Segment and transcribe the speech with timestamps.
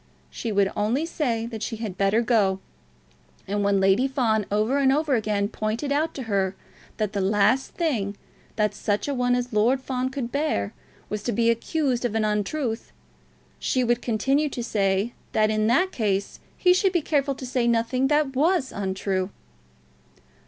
[0.31, 2.59] She would only say that she had better go,
[3.47, 6.55] and when Lady Fawn over and over again pointed out to her
[6.97, 8.17] that the last thing
[8.55, 10.73] that such a one as Lord Fawn could bear
[11.07, 12.91] was to be accused of an untruth,
[13.59, 17.67] she would continue to say that in that case he should be careful to say
[17.67, 19.29] nothing that was untrue.